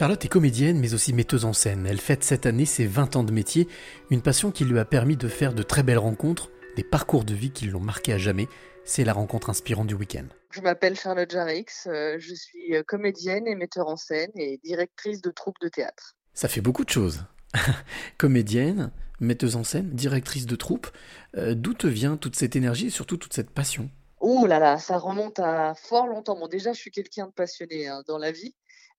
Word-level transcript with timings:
Charlotte 0.00 0.24
est 0.24 0.28
comédienne 0.28 0.80
mais 0.80 0.94
aussi 0.94 1.12
metteuse 1.12 1.44
en 1.44 1.52
scène. 1.52 1.86
Elle 1.86 2.00
fête 2.00 2.24
cette 2.24 2.46
année 2.46 2.64
ses 2.64 2.86
20 2.86 3.16
ans 3.16 3.22
de 3.22 3.32
métier, 3.32 3.68
une 4.08 4.22
passion 4.22 4.50
qui 4.50 4.64
lui 4.64 4.78
a 4.78 4.86
permis 4.86 5.18
de 5.18 5.28
faire 5.28 5.52
de 5.52 5.62
très 5.62 5.82
belles 5.82 5.98
rencontres, 5.98 6.50
des 6.74 6.82
parcours 6.82 7.22
de 7.22 7.34
vie 7.34 7.50
qui 7.50 7.66
l'ont 7.66 7.80
marqué 7.80 8.14
à 8.14 8.16
jamais. 8.16 8.48
C'est 8.82 9.04
la 9.04 9.12
rencontre 9.12 9.50
inspirante 9.50 9.88
du 9.88 9.94
week-end. 9.94 10.24
Je 10.52 10.62
m'appelle 10.62 10.96
Charlotte 10.96 11.30
Jarix, 11.30 11.66
euh, 11.86 12.16
je 12.18 12.34
suis 12.34 12.74
euh, 12.74 12.82
comédienne 12.82 13.46
et 13.46 13.54
metteur 13.54 13.88
en 13.88 13.98
scène 13.98 14.30
et 14.36 14.58
directrice 14.64 15.20
de 15.20 15.30
troupe 15.30 15.56
de 15.60 15.68
théâtre. 15.68 16.16
Ça 16.32 16.48
fait 16.48 16.62
beaucoup 16.62 16.86
de 16.86 16.90
choses. 16.90 17.26
comédienne, 18.16 18.92
metteuse 19.20 19.56
en 19.56 19.64
scène, 19.64 19.90
directrice 19.90 20.46
de 20.46 20.56
troupe. 20.56 20.88
Euh, 21.36 21.54
d'où 21.54 21.74
te 21.74 21.86
vient 21.86 22.16
toute 22.16 22.36
cette 22.36 22.56
énergie 22.56 22.86
et 22.86 22.90
surtout 22.90 23.18
toute 23.18 23.34
cette 23.34 23.50
passion? 23.50 23.90
Oh 24.20 24.46
là 24.46 24.58
là, 24.58 24.78
ça 24.78 24.96
remonte 24.96 25.40
à 25.40 25.74
fort 25.74 26.06
longtemps. 26.06 26.38
Bon, 26.38 26.48
déjà, 26.48 26.72
je 26.72 26.80
suis 26.80 26.90
quelqu'un 26.90 27.26
de 27.26 27.32
passionné 27.32 27.86
hein, 27.86 28.02
dans 28.08 28.16
la 28.16 28.32
vie 28.32 28.54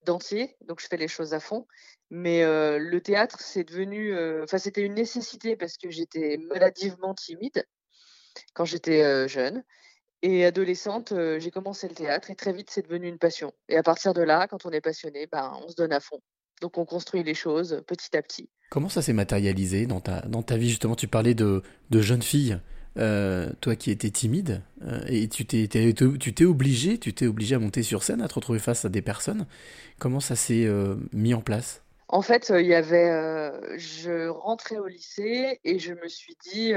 d'entier, 0.06 0.56
donc 0.68 0.82
je 0.82 0.88
fais 0.88 0.98
les 0.98 1.08
choses 1.08 1.34
à 1.34 1.40
fond. 1.40 1.68
Mais 2.10 2.44
le 2.44 3.00
théâtre, 3.00 3.40
c'est 3.40 3.64
devenu, 3.64 4.14
enfin, 4.44 4.58
c'était 4.58 4.82
une 4.82 4.96
nécessité 4.96 5.56
parce 5.56 5.78
que 5.78 5.90
j'étais 5.90 6.38
maladivement 6.38 7.14
timide 7.14 7.66
quand 8.54 8.66
j'étais 8.66 9.28
jeune. 9.28 9.64
Et 10.22 10.46
adolescente, 10.46 11.14
j'ai 11.38 11.52
commencé 11.52 11.88
le 11.88 11.96
théâtre 11.96 12.30
et 12.30 12.36
très 12.36 12.54
vite, 12.54 12.70
c'est 12.70 12.84
devenu 12.84 13.08
une 13.08 13.18
passion. 13.18 13.54
Et 13.70 13.78
à 13.78 13.84
partir 13.84 14.14
de 14.14 14.22
là, 14.22 14.48
quand 14.48 14.66
on 14.66 14.72
est 14.72 14.82
passionné, 14.82 15.28
ben, 15.32 15.58
on 15.64 15.70
se 15.70 15.76
donne 15.76 15.94
à 15.94 16.00
fond. 16.00 16.20
Donc 16.62 16.78
on 16.78 16.86
construit 16.86 17.24
les 17.24 17.34
choses 17.34 17.82
petit 17.88 18.16
à 18.16 18.22
petit. 18.22 18.50
Comment 18.70 18.90
ça 18.90 19.02
s'est 19.02 19.14
matérialisé 19.14 19.88
dans 19.88 20.00
ta, 20.00 20.22
dans 20.22 20.44
ta 20.44 20.58
vie? 20.58 20.70
Justement, 20.70 20.96
tu 20.96 21.08
parlais 21.08 21.34
de, 21.34 21.64
de 21.90 22.02
jeune 22.02 22.22
fille. 22.22 22.60
Euh, 22.98 23.50
toi 23.62 23.78
qui 23.78 23.90
étais 23.90 24.10
timide, 24.10 24.62
euh, 24.84 25.00
et 25.08 25.30
tu 25.30 25.46
t'es, 25.46 25.70
tu 25.70 26.34
t'es 26.34 26.44
obligé, 26.44 26.98
tu 26.98 27.14
t'es 27.14 27.26
obligé 27.26 27.56
à 27.56 27.60
monter 27.60 27.84
sur 27.84 28.04
scène, 28.04 28.22
à 28.22 28.28
te 28.28 28.34
retrouver 28.34 28.60
face 28.60 28.84
à 28.84 28.90
des 28.90 29.02
personnes. 29.02 29.48
Comment 29.98 30.20
ça 30.20 30.36
s'est 30.36 30.66
euh, 30.66 30.96
mis 31.14 31.34
en 31.34 31.40
place? 31.40 31.84
En 32.10 32.22
fait, 32.22 32.52
il 32.54 32.66
y 32.66 32.74
avait, 32.76 33.78
je 33.78 34.28
rentrais 34.28 34.78
au 34.78 34.88
lycée 34.88 35.62
et 35.64 35.80
je 35.80 35.94
me 35.94 36.10
suis 36.10 36.36
dit 36.44 36.74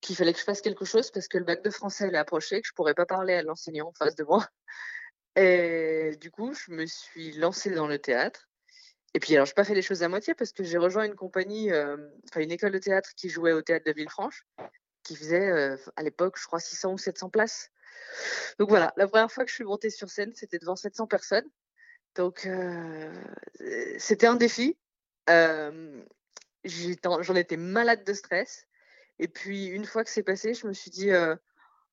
qu'il 0.00 0.16
fallait 0.16 0.32
que 0.32 0.38
je 0.38 0.44
fasse 0.44 0.62
quelque 0.62 0.86
chose 0.86 1.10
parce 1.10 1.28
que 1.28 1.36
le 1.36 1.44
bac 1.44 1.62
de 1.62 1.68
français 1.68 2.04
allait 2.04 2.16
approcher, 2.16 2.62
que 2.62 2.66
je 2.66 2.72
pourrais 2.72 2.94
pas 2.94 3.04
parler 3.04 3.34
à 3.34 3.42
l'enseignant 3.42 3.88
en 3.88 3.92
face 3.92 4.16
de 4.16 4.24
moi. 4.24 4.46
Et 5.36 6.16
du 6.18 6.30
coup, 6.30 6.54
je 6.54 6.72
me 6.72 6.86
suis 6.86 7.32
lancée 7.32 7.74
dans 7.74 7.86
le 7.86 7.98
théâtre. 7.98 8.48
Et 9.12 9.20
puis, 9.20 9.34
alors, 9.34 9.44
je 9.44 9.50
n'ai 9.50 9.54
pas 9.54 9.64
fait 9.64 9.74
les 9.74 9.82
choses 9.82 10.02
à 10.02 10.08
moitié 10.08 10.34
parce 10.34 10.52
que 10.52 10.64
j'ai 10.64 10.78
rejoint 10.78 11.04
une 11.04 11.14
compagnie, 11.14 11.70
enfin, 11.70 12.40
une 12.40 12.52
école 12.52 12.72
de 12.72 12.78
théâtre 12.78 13.10
qui 13.18 13.28
jouait 13.28 13.52
au 13.52 13.60
théâtre 13.60 13.84
de 13.84 13.92
Villefranche 13.92 14.46
qui 15.06 15.14
faisait 15.14 15.48
euh, 15.48 15.76
à 15.94 16.02
l'époque, 16.02 16.36
je 16.38 16.46
crois, 16.46 16.58
600 16.58 16.94
ou 16.94 16.98
700 16.98 17.30
places. 17.30 17.70
Donc 18.58 18.68
voilà, 18.68 18.92
la 18.96 19.06
première 19.06 19.30
fois 19.30 19.44
que 19.44 19.50
je 19.50 19.54
suis 19.54 19.64
montée 19.64 19.90
sur 19.90 20.10
scène, 20.10 20.32
c'était 20.34 20.58
devant 20.58 20.74
700 20.74 21.06
personnes. 21.06 21.48
Donc 22.16 22.46
euh, 22.46 23.12
c'était 23.98 24.26
un 24.26 24.34
défi. 24.34 24.76
Euh, 25.30 26.02
j'en 26.64 27.34
étais 27.36 27.56
malade 27.56 28.04
de 28.04 28.12
stress. 28.12 28.66
Et 29.18 29.28
puis 29.28 29.66
une 29.66 29.84
fois 29.84 30.02
que 30.02 30.10
c'est 30.10 30.22
passé, 30.22 30.54
je 30.54 30.66
me 30.66 30.72
suis 30.72 30.90
dit, 30.90 31.10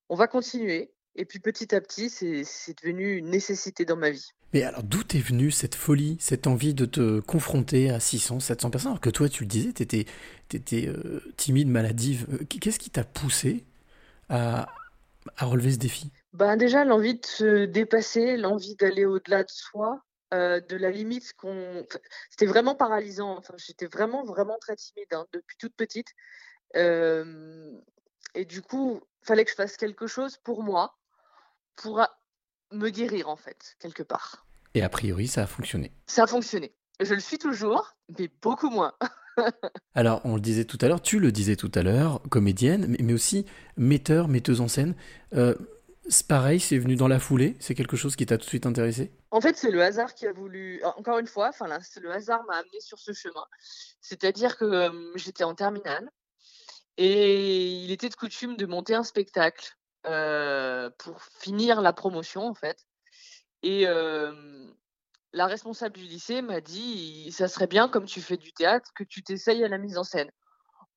on 0.08 0.14
va 0.14 0.26
continuer. 0.26 0.93
Et 1.16 1.24
puis 1.24 1.38
petit 1.38 1.74
à 1.74 1.80
petit, 1.80 2.10
c'est 2.10 2.82
devenu 2.82 3.16
une 3.16 3.30
nécessité 3.30 3.84
dans 3.84 3.96
ma 3.96 4.10
vie. 4.10 4.32
Mais 4.52 4.62
alors 4.62 4.82
d'où 4.82 5.00
est 5.00 5.18
venue 5.18 5.50
cette 5.50 5.74
folie, 5.74 6.16
cette 6.20 6.46
envie 6.46 6.74
de 6.74 6.86
te 6.86 7.20
confronter 7.20 7.90
à 7.90 8.00
600, 8.00 8.40
700 8.40 8.70
personnes? 8.70 8.90
Alors 8.92 9.00
que 9.00 9.10
toi, 9.10 9.28
tu 9.28 9.44
le 9.44 9.48
disais, 9.48 9.72
tu 9.72 9.82
étais, 9.82 10.06
étais 10.52 10.86
euh, 10.88 11.20
timide, 11.36 11.68
maladive. 11.68 12.26
Euh, 12.32 12.44
qu'est-ce 12.44 12.78
qui 12.78 12.90
t'a 12.90 13.04
poussé 13.04 13.64
à, 14.28 14.68
à, 15.36 15.44
relever 15.44 15.72
ce 15.72 15.78
défi? 15.78 16.10
Ben 16.32 16.56
Déjà, 16.56 16.84
l'envie 16.84 17.14
de 17.18 17.26
se 17.26 17.64
dépasser, 17.64 18.36
l'envie 18.36 18.74
d'aller 18.76 19.04
au-delà 19.04 19.44
de 19.44 19.50
soi, 19.50 20.02
euh, 20.32 20.60
de 20.60 20.76
la 20.76 20.90
limite 20.90 21.32
qu'on. 21.34 21.84
C'était 22.30 22.46
vraiment 22.46 22.74
paralysant. 22.74 23.36
Enfin, 23.38 23.54
J'étais 23.56 23.86
vraiment, 23.86 24.24
vraiment 24.24 24.56
très 24.60 24.76
timide 24.76 25.12
hein, 25.12 25.26
depuis 25.32 25.56
toute 25.58 25.74
petite. 25.74 26.08
et 26.74 28.44
du 28.44 28.62
coup, 28.62 29.00
il 29.22 29.26
fallait 29.26 29.44
que 29.44 29.50
je 29.50 29.56
fasse 29.56 29.76
quelque 29.76 30.06
chose 30.08 30.38
pour 30.38 30.62
moi 30.62 30.96
pour 31.76 32.04
me 32.72 32.88
guérir 32.90 33.28
en 33.28 33.36
fait, 33.36 33.76
quelque 33.78 34.02
part. 34.02 34.46
Et 34.74 34.82
a 34.82 34.88
priori, 34.88 35.28
ça 35.28 35.42
a 35.42 35.46
fonctionné. 35.46 35.92
Ça 36.06 36.24
a 36.24 36.26
fonctionné. 36.26 36.74
Je 37.00 37.14
le 37.14 37.20
suis 37.20 37.38
toujours, 37.38 37.96
mais 38.18 38.30
beaucoup 38.42 38.70
moins. 38.70 38.92
Alors, 39.94 40.20
on 40.24 40.34
le 40.36 40.40
disait 40.40 40.64
tout 40.64 40.78
à 40.80 40.88
l'heure, 40.88 41.02
tu 41.02 41.18
le 41.18 41.32
disais 41.32 41.56
tout 41.56 41.70
à 41.74 41.82
l'heure, 41.82 42.20
comédienne, 42.30 42.96
mais 43.00 43.12
aussi 43.12 43.46
metteur, 43.76 44.28
metteuse 44.28 44.60
en 44.60 44.68
scène. 44.68 44.94
Euh, 45.34 45.54
c'est 46.08 46.26
pareil, 46.26 46.60
c'est 46.60 46.78
venu 46.78 46.96
dans 46.96 47.08
la 47.08 47.18
foulée? 47.18 47.56
C'est 47.60 47.74
quelque 47.74 47.96
chose 47.96 48.14
qui 48.14 48.26
t'a 48.26 48.36
tout 48.36 48.44
de 48.44 48.48
suite 48.48 48.66
intéressé? 48.66 49.12
En 49.30 49.40
fait, 49.40 49.56
c'est 49.56 49.70
le 49.70 49.82
hasard 49.82 50.14
qui 50.14 50.26
a 50.26 50.32
voulu. 50.32 50.82
Encore 50.84 51.18
une 51.18 51.26
fois, 51.26 51.48
enfin, 51.48 51.66
le 51.66 52.10
hasard 52.12 52.44
m'a 52.44 52.56
amené 52.56 52.80
sur 52.80 52.98
ce 52.98 53.12
chemin. 53.12 53.44
C'est-à-dire 54.00 54.56
que 54.56 54.64
euh, 54.64 55.12
j'étais 55.16 55.44
en 55.44 55.54
terminale 55.54 56.10
et 56.96 57.84
il 57.84 57.90
était 57.90 58.08
de 58.08 58.14
coutume 58.14 58.56
de 58.56 58.66
monter 58.66 58.94
un 58.94 59.02
spectacle 59.02 59.66
euh, 59.66 59.83
pour 60.04 61.22
finir 61.40 61.80
la 61.80 61.92
promotion 61.92 62.46
en 62.46 62.54
fait. 62.54 62.86
Et 63.62 63.86
la 65.32 65.46
responsable 65.46 65.96
du 65.96 66.04
lycée 66.04 66.42
m'a 66.42 66.60
dit 66.60 67.30
ça 67.32 67.48
serait 67.48 67.66
bien 67.66 67.88
comme 67.88 68.06
tu 68.06 68.20
fais 68.20 68.36
du 68.36 68.52
théâtre 68.52 68.90
que 68.94 69.04
tu 69.04 69.22
t'essayes 69.22 69.64
à 69.64 69.68
la 69.68 69.78
mise 69.78 69.98
en 69.98 70.04
scène. 70.04 70.30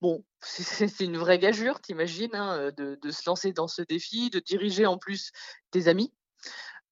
Bon, 0.01 0.23
c'est 0.41 1.00
une 1.00 1.18
vraie 1.18 1.40
gageure, 1.40 1.81
t'imagines, 1.81 2.35
hein, 2.35 2.72
de, 2.78 3.12
se 3.12 3.28
lancer 3.28 3.51
dans 3.51 3.68
ce 3.68 3.81
défi, 3.81 4.29
de 4.29 4.40
diriger 4.40 4.85
en 4.85 4.97
plus 4.97 5.31
tes 5.72 5.88
amis, 5.88 6.13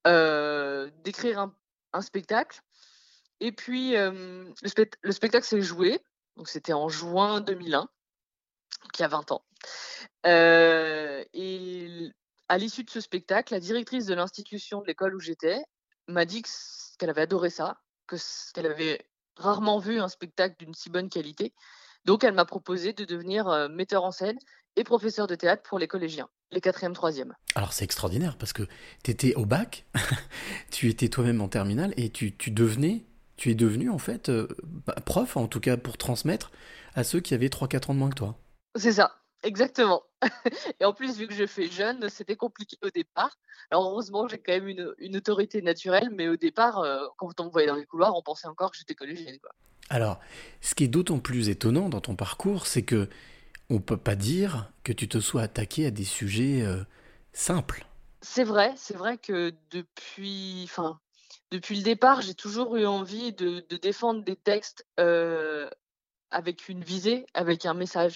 euh, 0.07 0.89
d'écrire 1.03 1.39
un, 1.39 1.55
un, 1.93 2.01
spectacle. 2.01 2.61
Et 3.41 3.51
puis, 3.51 3.91
le, 3.91 4.53
le, 5.01 5.11
spectacle 5.11 5.45
s'est 5.45 5.61
joué, 5.61 5.99
donc 6.35 6.47
c'était 6.47 6.73
en 6.73 6.89
juin 6.89 7.41
2001, 7.41 7.87
qui 8.93 9.03
a 9.03 9.07
20 9.07 9.31
ans. 9.31 9.43
Euh, 10.25 11.23
et 11.33 12.11
à 12.49 12.57
l'issue 12.57 12.83
de 12.83 12.89
ce 12.89 13.01
spectacle, 13.01 13.53
la 13.53 13.59
directrice 13.59 14.05
de 14.05 14.13
l'institution 14.13 14.81
de 14.81 14.87
l'école 14.87 15.15
où 15.15 15.19
j'étais 15.19 15.63
m'a 16.07 16.25
dit 16.25 16.43
qu'elle 16.97 17.09
avait 17.09 17.21
adoré 17.21 17.49
ça, 17.49 17.77
qu'elle 18.53 18.65
avait 18.67 19.05
rarement 19.37 19.79
vu 19.79 19.99
un 19.99 20.07
spectacle 20.07 20.55
d'une 20.59 20.73
si 20.73 20.89
bonne 20.89 21.09
qualité. 21.09 21.53
Donc, 22.05 22.23
elle 22.23 22.33
m'a 22.33 22.45
proposé 22.45 22.93
de 22.93 23.03
devenir 23.03 23.47
euh, 23.47 23.67
metteur 23.67 24.03
en 24.03 24.11
scène 24.11 24.37
et 24.75 24.83
professeur 24.83 25.27
de 25.27 25.35
théâtre 25.35 25.63
pour 25.63 25.79
les 25.79 25.87
collégiens, 25.87 26.29
les 26.51 26.59
4e, 26.59 26.93
3e. 26.93 27.31
Alors, 27.55 27.73
c'est 27.73 27.83
extraordinaire 27.83 28.37
parce 28.37 28.53
que 28.53 28.63
tu 29.03 29.11
étais 29.11 29.33
au 29.35 29.45
bac, 29.45 29.85
tu 30.71 30.89
étais 30.89 31.09
toi-même 31.09 31.41
en 31.41 31.47
terminale 31.47 31.93
et 31.97 32.09
tu, 32.09 32.31
devenais, 32.51 33.05
tu 33.37 33.49
es 33.49 33.55
devenu 33.55 33.89
en 33.89 33.97
fait 33.97 34.29
euh, 34.29 34.47
bah, 34.85 34.95
prof, 35.05 35.35
en 35.37 35.47
tout 35.47 35.59
cas 35.59 35.77
pour 35.77 35.97
transmettre 35.97 36.51
à 36.93 37.03
ceux 37.03 37.19
qui 37.19 37.33
avaient 37.33 37.47
3-4 37.47 37.91
ans 37.91 37.93
de 37.95 37.99
moins 37.99 38.09
que 38.09 38.15
toi. 38.15 38.37
C'est 38.75 38.93
ça. 38.93 39.15
Exactement. 39.43 40.03
Et 40.79 40.85
en 40.85 40.93
plus, 40.93 41.17
vu 41.17 41.27
que 41.27 41.33
je 41.33 41.45
fais 41.45 41.67
jeune, 41.67 42.09
c'était 42.09 42.35
compliqué 42.35 42.77
au 42.81 42.89
départ. 42.89 43.37
Alors 43.69 43.85
heureusement, 43.91 44.27
j'ai 44.27 44.39
quand 44.39 44.53
même 44.53 44.67
une, 44.67 45.15
autorité 45.15 45.61
naturelle, 45.61 46.09
mais 46.11 46.27
au 46.27 46.35
départ, 46.35 46.79
euh, 46.79 47.05
quand 47.17 47.39
on 47.39 47.45
me 47.45 47.49
voyait 47.51 47.67
dans 47.67 47.75
les 47.75 47.85
couloirs, 47.85 48.15
on 48.15 48.23
pensait 48.23 48.47
encore 48.47 48.71
que 48.71 48.77
j'étais 48.77 48.95
collégienne. 48.95 49.37
Quoi. 49.39 49.51
Alors, 49.89 50.19
ce 50.61 50.73
qui 50.73 50.83
est 50.83 50.87
d'autant 50.87 51.19
plus 51.19 51.49
étonnant 51.49 51.89
dans 51.89 52.01
ton 52.01 52.15
parcours, 52.15 52.65
c'est 52.65 52.83
que 52.83 53.07
on 53.69 53.79
peut 53.79 53.97
pas 53.97 54.15
dire 54.15 54.71
que 54.83 54.93
tu 54.93 55.07
te 55.07 55.19
sois 55.19 55.43
attaqué 55.43 55.85
à 55.85 55.91
des 55.91 56.03
sujets 56.03 56.63
euh, 56.63 56.83
simples. 57.33 57.85
C'est 58.21 58.43
vrai, 58.43 58.73
c'est 58.77 58.97
vrai 58.97 59.17
que 59.17 59.53
depuis, 59.69 60.61
enfin, 60.63 60.99
depuis 61.51 61.75
le 61.77 61.83
départ, 61.83 62.21
j'ai 62.21 62.33
toujours 62.33 62.75
eu 62.77 62.85
envie 62.85 63.33
de, 63.33 63.63
défendre 63.81 64.23
des 64.23 64.35
textes 64.35 64.85
euh, 64.99 65.69
avec 66.31 66.67
une 66.69 66.83
visée, 66.83 67.25
avec 67.33 67.65
un 67.65 67.75
message. 67.75 68.15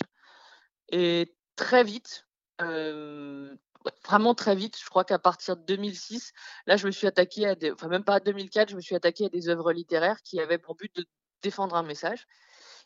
Et 0.91 1.35
très 1.55 1.83
vite, 1.83 2.27
vraiment 2.59 4.35
très 4.35 4.55
vite, 4.55 4.77
je 4.79 4.89
crois 4.89 5.03
qu'à 5.03 5.19
partir 5.19 5.55
de 5.55 5.63
2006, 5.63 6.33
là, 6.65 6.77
je 6.77 6.85
me 6.85 6.91
suis 6.91 7.07
attaqué 7.07 7.45
à 7.47 7.55
des, 7.55 7.71
enfin 7.71 7.87
même 7.87 8.03
pas 8.03 8.15
à 8.15 8.19
2004, 8.19 8.69
je 8.69 8.75
me 8.75 8.81
suis 8.81 8.95
attaqué 8.95 9.25
à 9.25 9.29
des 9.29 9.49
œuvres 9.49 9.71
littéraires 9.71 10.21
qui 10.23 10.39
avaient 10.39 10.57
pour 10.57 10.75
but 10.75 10.93
de 10.95 11.05
défendre 11.41 11.75
un 11.75 11.83
message. 11.83 12.25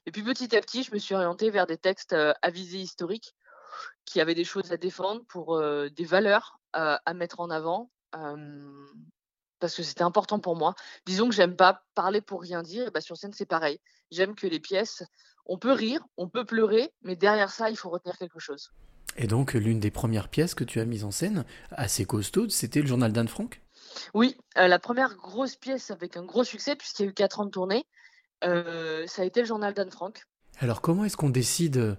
Et 0.05 0.11
puis 0.11 0.21
petit 0.21 0.55
à 0.55 0.61
petit, 0.61 0.83
je 0.83 0.93
me 0.93 0.99
suis 0.99 1.15
orientée 1.15 1.49
vers 1.49 1.65
des 1.65 1.77
textes 1.77 2.13
à 2.13 2.49
visée 2.49 2.79
historique 2.79 3.35
qui 4.05 4.21
avaient 4.21 4.35
des 4.35 4.43
choses 4.43 4.71
à 4.71 4.77
défendre 4.77 5.23
pour 5.27 5.59
des 5.61 6.05
valeurs 6.05 6.59
à 6.73 7.13
mettre 7.13 7.39
en 7.39 7.49
avant. 7.49 7.89
Parce 9.63 9.75
que 9.75 9.83
c'était 9.83 10.03
important 10.03 10.39
pour 10.39 10.57
moi. 10.57 10.75
Disons 11.05 11.29
que 11.29 11.35
j'aime 11.35 11.55
pas 11.55 11.85
parler 11.95 12.19
pour 12.19 12.41
rien 12.41 12.63
dire, 12.63 12.87
et 12.87 12.91
bah 12.91 12.99
sur 12.99 13.15
scène 13.15 13.31
c'est 13.31 13.45
pareil. 13.45 13.79
J'aime 14.11 14.35
que 14.35 14.45
les 14.45 14.59
pièces 14.59 15.03
on 15.45 15.57
peut 15.57 15.71
rire, 15.71 16.01
on 16.17 16.27
peut 16.27 16.43
pleurer, 16.43 16.91
mais 17.01 17.15
derrière 17.15 17.49
ça, 17.49 17.69
il 17.69 17.77
faut 17.77 17.89
retenir 17.89 18.17
quelque 18.17 18.39
chose. 18.39 18.73
Et 19.15 19.25
donc, 19.25 19.53
l'une 19.53 19.79
des 19.79 19.89
premières 19.89 20.27
pièces 20.27 20.53
que 20.53 20.65
tu 20.65 20.81
as 20.81 20.85
mises 20.85 21.05
en 21.05 21.11
scène, 21.11 21.45
assez 21.71 22.03
costaude, 22.03 22.51
c'était 22.51 22.81
le 22.81 22.87
journal 22.87 23.13
d'Anne 23.13 23.29
Frank? 23.29 23.61
Oui, 24.13 24.35
euh, 24.57 24.67
la 24.67 24.79
première 24.79 25.15
grosse 25.15 25.55
pièce 25.55 25.91
avec 25.91 26.17
un 26.17 26.25
gros 26.25 26.43
succès, 26.43 26.75
puisqu'il 26.75 27.03
y 27.03 27.05
a 27.05 27.09
eu 27.11 27.13
4 27.13 27.39
ans 27.39 27.45
de 27.45 27.51
tournée, 27.51 27.85
euh, 28.43 29.07
ça 29.07 29.21
a 29.21 29.25
été 29.25 29.39
le 29.39 29.45
journal 29.45 29.73
d'Anne 29.73 29.91
Frank. 29.91 30.25
Alors, 30.59 30.81
comment 30.81 31.05
est-ce 31.05 31.15
qu'on 31.15 31.29
décide 31.29 31.77
euh, 31.77 31.95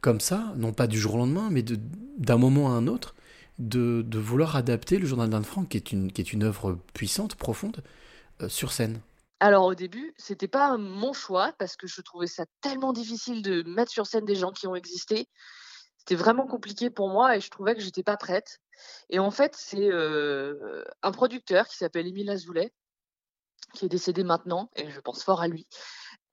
comme 0.00 0.20
ça, 0.20 0.52
non 0.56 0.72
pas 0.72 0.86
du 0.86 1.00
jour 1.00 1.14
au 1.14 1.18
lendemain, 1.18 1.48
mais 1.50 1.62
d'un 1.62 2.38
moment 2.38 2.68
à 2.68 2.72
un 2.74 2.86
autre, 2.86 3.16
de, 3.58 4.18
vouloir 4.18 4.56
adapter 4.56 4.98
le 4.98 5.06
journal 5.06 5.30
d'Anne 5.30 5.44
Frank, 5.44 5.68
qui 5.68 5.76
est 5.76 5.92
une, 5.92 6.12
qui 6.12 6.20
est 6.20 6.32
une 6.32 6.44
œuvre 6.44 6.78
puissante, 6.94 7.34
profonde, 7.34 7.82
sur 8.46 8.70
scène 8.70 9.00
Alors 9.40 9.64
au 9.64 9.74
début, 9.74 10.14
c'était 10.16 10.46
pas 10.46 10.76
mon 10.76 11.12
choix 11.12 11.52
parce 11.58 11.76
que 11.76 11.88
je 11.88 12.00
trouvais 12.02 12.28
ça 12.28 12.44
tellement 12.60 12.92
difficile 12.92 13.42
de 13.42 13.64
mettre 13.64 13.90
sur 13.90 14.06
scène 14.06 14.24
des 14.24 14.36
gens 14.36 14.52
qui 14.52 14.68
ont 14.68 14.76
existé. 14.76 15.28
C'était 16.08 16.22
vraiment 16.22 16.46
compliqué 16.46 16.88
pour 16.88 17.10
moi 17.10 17.36
et 17.36 17.40
je 17.40 17.50
trouvais 17.50 17.74
que 17.74 17.82
j'étais 17.82 18.02
pas 18.02 18.16
prête. 18.16 18.60
Et 19.10 19.18
en 19.18 19.30
fait, 19.30 19.54
c'est 19.54 19.92
euh, 19.92 20.82
un 21.02 21.12
producteur 21.12 21.68
qui 21.68 21.76
s'appelle 21.76 22.06
Émile 22.06 22.30
Azoulay, 22.30 22.72
qui 23.74 23.84
est 23.84 23.90
décédé 23.90 24.24
maintenant, 24.24 24.70
et 24.74 24.90
je 24.90 25.00
pense 25.00 25.22
fort 25.22 25.42
à 25.42 25.48
lui, 25.48 25.66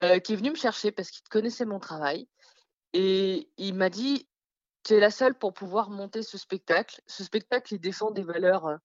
euh, 0.02 0.18
qui 0.18 0.32
est 0.32 0.36
venu 0.36 0.50
me 0.50 0.56
chercher 0.56 0.92
parce 0.92 1.10
qu'il 1.10 1.28
connaissait 1.28 1.66
mon 1.66 1.78
travail. 1.78 2.26
Et 2.94 3.50
il 3.58 3.74
m'a 3.74 3.90
dit, 3.90 4.26
tu 4.86 4.94
es 4.94 5.00
la 5.00 5.10
seule 5.10 5.34
pour 5.34 5.52
pouvoir 5.52 5.90
monter 5.90 6.22
ce 6.22 6.38
spectacle. 6.38 7.02
Ce 7.08 7.24
spectacle, 7.24 7.74
il 7.74 7.80
défend 7.80 8.12
des 8.12 8.22
valeurs 8.22 8.66
euh, 8.66 8.76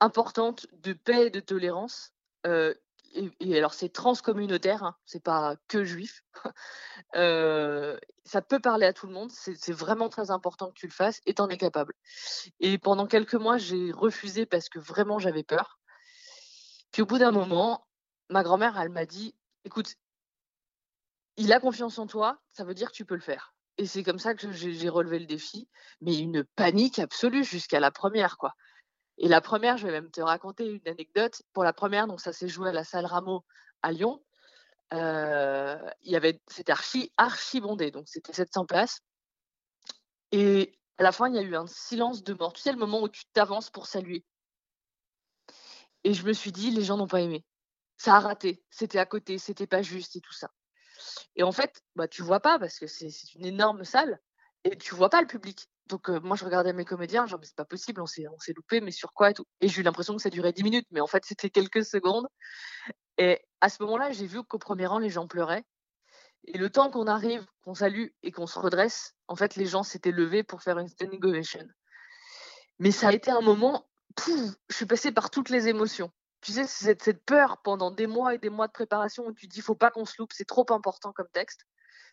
importantes 0.00 0.66
de 0.72 0.94
paix 0.94 1.26
et 1.26 1.30
de 1.30 1.40
tolérance. 1.40 2.14
Euh, 2.46 2.72
et, 3.40 3.58
alors 3.58 3.74
c'est 3.74 3.90
transcommunautaire, 3.90 4.82
hein, 4.82 4.96
c'est 5.04 5.22
pas 5.22 5.56
que 5.68 5.84
juif. 5.84 6.24
ça 8.24 8.42
peut 8.42 8.60
parler 8.60 8.86
à 8.86 8.92
tout 8.94 9.06
le 9.06 9.12
monde, 9.12 9.30
c'est 9.30 9.72
vraiment 9.72 10.08
très 10.08 10.30
important 10.30 10.68
que 10.68 10.78
tu 10.78 10.86
le 10.86 10.92
fasses 10.92 11.20
et 11.26 11.34
t'en 11.34 11.48
es 11.48 11.58
capable. 11.58 11.94
Et 12.60 12.78
pendant 12.78 13.06
quelques 13.06 13.34
mois, 13.34 13.58
j'ai 13.58 13.92
refusé 13.92 14.46
parce 14.46 14.68
que 14.68 14.78
vraiment 14.78 15.18
j'avais 15.18 15.42
peur. 15.42 15.78
Puis 16.92 17.02
au 17.02 17.06
bout 17.06 17.18
d'un 17.18 17.32
moment, 17.32 17.86
ma 18.30 18.42
grand-mère, 18.42 18.78
elle 18.78 18.90
m'a 18.90 19.06
dit, 19.06 19.34
écoute, 19.64 19.94
il 21.36 21.52
a 21.52 21.60
confiance 21.60 21.98
en 21.98 22.06
toi, 22.06 22.40
ça 22.52 22.64
veut 22.64 22.74
dire 22.74 22.88
que 22.88 22.96
tu 22.96 23.04
peux 23.04 23.14
le 23.14 23.20
faire. 23.20 23.54
Et 23.78 23.86
c'est 23.86 24.02
comme 24.02 24.18
ça 24.18 24.34
que 24.34 24.50
j'ai 24.50 24.88
relevé 24.88 25.20
le 25.20 25.26
défi, 25.26 25.68
mais 26.00 26.18
une 26.18 26.44
panique 26.44 26.98
absolue 26.98 27.44
jusqu'à 27.44 27.78
la 27.78 27.92
première, 27.92 28.36
quoi. 28.36 28.54
Et 29.18 29.28
la 29.28 29.40
première, 29.40 29.78
je 29.78 29.86
vais 29.86 29.92
même 29.92 30.10
te 30.10 30.20
raconter 30.20 30.66
une 30.66 30.86
anecdote. 30.86 31.42
Pour 31.52 31.64
la 31.64 31.72
première, 31.72 32.06
donc 32.06 32.20
ça 32.20 32.32
s'est 32.32 32.48
joué 32.48 32.70
à 32.70 32.72
la 32.72 32.84
salle 32.84 33.06
Rameau 33.06 33.44
à 33.82 33.92
Lyon. 33.92 34.22
Euh, 34.94 35.78
il 36.02 36.12
y 36.12 36.16
avait, 36.16 36.40
c'était 36.48 36.72
archi, 36.72 37.12
archi 37.16 37.60
bondé, 37.60 37.90
donc 37.90 38.08
c'était 38.08 38.32
700 38.32 38.66
places. 38.66 39.00
Et 40.32 40.78
à 40.98 41.02
la 41.04 41.12
fin, 41.12 41.28
il 41.28 41.36
y 41.36 41.38
a 41.38 41.42
eu 41.42 41.56
un 41.56 41.66
silence 41.66 42.22
de 42.24 42.34
mort. 42.34 42.52
Tu 42.52 42.62
sais, 42.62 42.72
le 42.72 42.78
moment 42.78 43.02
où 43.02 43.08
tu 43.08 43.24
t'avances 43.32 43.70
pour 43.70 43.86
saluer. 43.86 44.24
Et 46.04 46.14
je 46.14 46.24
me 46.24 46.32
suis 46.32 46.52
dit, 46.52 46.70
les 46.70 46.82
gens 46.84 46.96
n'ont 46.96 47.06
pas 47.06 47.20
aimé. 47.20 47.44
Ça 47.96 48.16
a 48.16 48.20
raté. 48.20 48.62
C'était 48.70 48.98
à 48.98 49.06
côté, 49.06 49.38
c'était 49.38 49.66
pas 49.66 49.82
juste 49.82 50.16
et 50.16 50.20
tout 50.20 50.32
ça. 50.32 50.50
Et 51.36 51.42
en 51.42 51.52
fait, 51.52 51.82
bah, 51.96 52.08
tu 52.08 52.22
vois 52.22 52.40
pas 52.40 52.58
parce 52.58 52.78
que 52.78 52.86
c'est 52.86 53.10
une 53.34 53.46
énorme 53.46 53.84
salle 53.84 54.18
et 54.64 54.76
tu 54.76 54.94
vois 54.94 55.10
pas 55.10 55.20
le 55.20 55.26
public. 55.26 55.68
Donc 55.86 56.08
moi, 56.08 56.36
je 56.36 56.44
regardais 56.44 56.72
mes 56.72 56.84
comédiens, 56.84 57.26
genre, 57.26 57.38
mais 57.40 57.46
c'est 57.46 57.56
pas 57.56 57.64
possible, 57.64 58.02
on 58.02 58.06
s'est, 58.06 58.26
loupé, 58.54 58.80
mais 58.80 58.90
sur 58.90 59.12
quoi 59.14 59.30
et 59.30 59.34
tout. 59.34 59.46
Et 59.60 59.68
j'ai 59.68 59.80
eu 59.80 59.84
l'impression 59.84 60.14
que 60.16 60.22
ça 60.22 60.30
durait 60.30 60.52
10 60.52 60.62
minutes, 60.62 60.86
mais 60.90 61.00
en 61.00 61.06
fait, 61.06 61.24
c'était 61.24 61.50
quelques 61.50 61.84
secondes. 61.84 62.26
Et 63.16 63.40
à 63.60 63.68
ce 63.68 63.82
moment-là, 63.82 64.12
j'ai 64.12 64.26
vu 64.26 64.42
qu'au 64.44 64.58
premier 64.58 64.86
rang, 64.86 64.98
les 64.98 65.08
gens 65.08 65.26
pleuraient. 65.26 65.64
Et 66.44 66.58
le 66.58 66.70
temps 66.70 66.90
qu'on 66.90 67.06
arrive, 67.06 67.46
qu'on 67.62 67.74
salue 67.74 68.08
et 68.22 68.32
qu'on 68.32 68.46
se 68.46 68.58
redresse, 68.58 69.14
en 69.26 69.36
fait, 69.36 69.56
les 69.56 69.66
gens 69.66 69.82
s'étaient 69.82 70.12
levés 70.12 70.42
pour 70.42 70.62
faire 70.62 70.78
une 70.78 70.88
standing 70.88 71.24
ovation. 71.24 71.66
Mais 72.78 72.90
ça 72.90 73.08
a 73.08 73.12
été 73.12 73.30
un 73.30 73.40
moment, 73.40 73.88
je 74.26 74.52
suis 74.70 74.86
passée 74.86 75.10
par 75.10 75.30
toutes 75.30 75.48
les 75.48 75.68
émotions. 75.68 76.12
Tu 76.40 76.52
sais, 76.52 76.66
cette, 76.66 77.24
peur 77.24 77.58
pendant 77.62 77.90
des 77.90 78.06
mois 78.06 78.34
et 78.34 78.38
des 78.38 78.50
mois 78.50 78.68
de 78.68 78.72
préparation 78.72 79.26
où 79.26 79.32
tu 79.32 79.46
dis, 79.48 79.60
faut 79.60 79.74
pas 79.74 79.90
qu'on 79.90 80.04
se 80.04 80.14
loupe, 80.18 80.32
c'est 80.32 80.46
trop 80.46 80.66
important 80.70 81.12
comme 81.12 81.28
texte, 81.32 81.66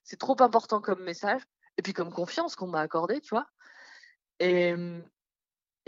c'est 0.04 0.20
trop 0.20 0.36
important 0.42 0.82
comme 0.82 1.04
message, 1.04 1.42
et 1.78 1.82
puis 1.82 1.94
comme 1.94 2.12
confiance 2.12 2.56
qu'on 2.56 2.68
m'a 2.68 2.82
accordée, 2.82 3.22
tu 3.22 3.30
vois. 3.30 3.46
Et, 4.40 4.74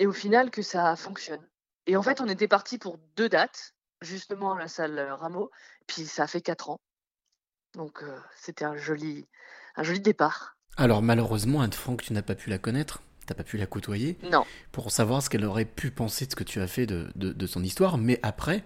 au 0.05 0.11
final, 0.11 0.51
que 0.51 0.61
ça 0.61 0.95
fonctionne. 0.95 1.45
Et 1.87 1.97
en 1.97 2.03
fait, 2.03 2.21
on 2.21 2.27
était 2.27 2.47
parti 2.47 2.77
pour 2.77 2.99
deux 3.15 3.29
dates, 3.29 3.73
justement 4.01 4.53
à 4.53 4.59
la 4.59 4.67
salle 4.67 4.99
Rameau, 4.99 5.49
puis 5.87 6.05
ça 6.05 6.23
a 6.23 6.27
fait 6.27 6.41
quatre 6.41 6.69
ans. 6.69 6.79
Donc 7.73 8.03
c'était 8.35 8.65
un 8.65 8.75
joli, 8.75 9.27
un 9.75 9.83
joli 9.83 9.99
départ. 9.99 10.57
Alors 10.77 11.01
malheureusement, 11.01 11.61
Anne-Franck, 11.61 12.03
tu 12.03 12.13
n'as 12.13 12.21
pas 12.21 12.35
pu 12.35 12.49
la 12.49 12.59
connaître 12.59 13.01
t'as 13.27 13.35
pas 13.35 13.43
pu 13.43 13.57
la 13.57 13.65
côtoyer 13.65 14.17
non. 14.31 14.45
pour 14.71 14.91
savoir 14.91 15.21
ce 15.21 15.29
qu'elle 15.29 15.45
aurait 15.45 15.65
pu 15.65 15.91
penser 15.91 16.25
de 16.25 16.31
ce 16.31 16.35
que 16.35 16.43
tu 16.43 16.59
as 16.61 16.67
fait 16.67 16.85
de, 16.85 17.11
de, 17.15 17.47
son 17.47 17.63
histoire, 17.63 17.97
mais 17.97 18.19
après, 18.23 18.63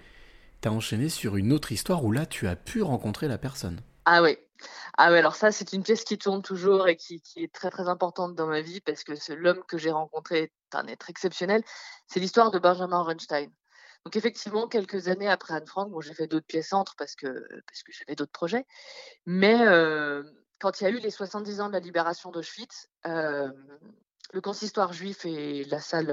tu 0.61 0.69
as 0.69 0.71
enchaîné 0.71 1.09
sur 1.09 1.35
une 1.35 1.51
autre 1.51 1.71
histoire 1.71 2.05
où 2.05 2.11
là, 2.11 2.25
tu 2.25 2.47
as 2.47 2.55
pu 2.55 2.81
rencontrer 2.81 3.27
la 3.27 3.37
personne. 3.37 3.81
Ah 4.05 4.21
oui. 4.21 4.37
Ah 4.97 5.11
oui, 5.11 5.17
alors 5.17 5.35
ça, 5.35 5.51
c'est 5.51 5.73
une 5.73 5.83
pièce 5.83 6.03
qui 6.03 6.17
tourne 6.17 6.43
toujours 6.43 6.87
et 6.87 6.95
qui, 6.95 7.21
qui, 7.21 7.43
est 7.43 7.51
très 7.51 7.71
très 7.71 7.89
importante 7.89 8.35
dans 8.35 8.45
ma 8.45 8.61
vie 8.61 8.81
parce 8.81 9.03
que 9.03 9.13
l'homme 9.33 9.63
que 9.67 9.77
j'ai 9.77 9.91
rencontré 9.91 10.43
est 10.43 10.75
un 10.75 10.85
être 10.87 11.09
exceptionnel. 11.09 11.63
C'est 12.07 12.19
l'histoire 12.19 12.51
de 12.51 12.59
Benjamin 12.59 13.01
Runstein. 13.01 13.49
Donc 14.05 14.15
effectivement, 14.15 14.67
quelques 14.67 15.07
années 15.07 15.29
après 15.29 15.53
Anne 15.53 15.65
Frank, 15.67 15.91
bon, 15.91 16.01
j'ai 16.01 16.13
fait 16.13 16.27
d'autres 16.27 16.45
pièces 16.47 16.73
entre 16.73 16.95
parce 16.95 17.15
que, 17.15 17.27
parce 17.67 17.83
que 17.83 17.91
j'avais 17.91 18.15
d'autres 18.15 18.31
projets, 18.31 18.65
mais 19.25 19.61
euh, 19.61 20.23
quand 20.59 20.79
il 20.79 20.83
y 20.85 20.87
a 20.87 20.89
eu 20.89 20.99
les 20.99 21.11
70 21.11 21.61
ans 21.61 21.67
de 21.67 21.73
la 21.73 21.79
libération 21.79 22.31
d'Auschwitz, 22.31 22.87
euh, 23.05 23.49
le 24.31 24.41
consistoire 24.41 24.93
juif 24.93 25.25
et 25.25 25.63
la 25.65 25.79
salle 25.79 26.07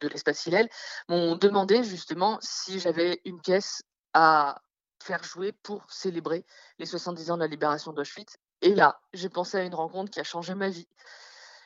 de 0.00 0.08
l'espace 0.08 0.46
Hillel 0.46 0.68
m'ont 1.08 1.36
demandé 1.36 1.84
justement 1.84 2.38
si 2.40 2.80
j'avais 2.80 3.20
une 3.24 3.40
pièce 3.40 3.82
à 4.12 4.60
faire 5.02 5.22
jouer 5.22 5.52
pour 5.52 5.90
célébrer 5.90 6.44
les 6.78 6.86
70 6.86 7.30
ans 7.30 7.36
de 7.36 7.42
la 7.42 7.48
libération 7.48 7.92
d'Auschwitz. 7.92 8.36
Et 8.62 8.74
là, 8.74 9.00
j'ai 9.12 9.28
pensé 9.28 9.58
à 9.58 9.62
une 9.62 9.74
rencontre 9.74 10.10
qui 10.10 10.20
a 10.20 10.24
changé 10.24 10.54
ma 10.54 10.68
vie, 10.68 10.88